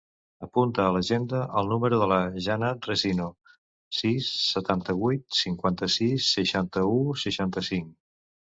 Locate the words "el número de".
1.61-2.07